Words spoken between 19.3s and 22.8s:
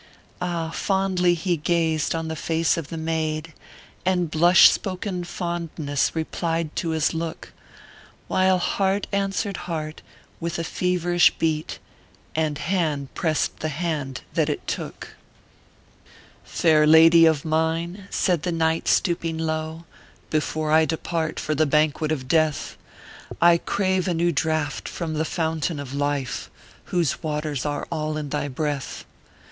low," Before I depart for the banquet of Death,